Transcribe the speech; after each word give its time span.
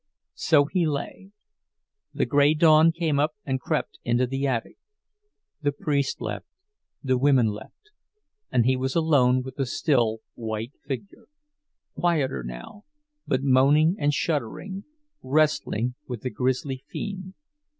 So 0.33 0.65
he 0.65 0.87
lay. 0.87 1.29
The 2.11 2.25
gray 2.25 2.55
dawn 2.55 2.91
came 2.91 3.19
up 3.19 3.35
and 3.45 3.59
crept 3.61 3.99
into 4.03 4.25
the 4.25 4.47
attic. 4.47 4.77
The 5.61 5.71
priest 5.71 6.19
left, 6.19 6.47
the 7.03 7.19
women 7.19 7.49
left, 7.49 7.91
and 8.51 8.65
he 8.65 8.75
was 8.75 8.95
alone 8.95 9.43
with 9.43 9.57
the 9.57 9.67
still, 9.67 10.21
white 10.33 10.73
figure—quieter 10.87 12.41
now, 12.43 12.83
but 13.27 13.43
moaning 13.43 13.95
and 13.99 14.11
shuddering, 14.11 14.85
wrestling 15.21 15.93
with 16.07 16.21
the 16.23 16.31
grisly 16.31 16.83
fiend. 16.89 17.35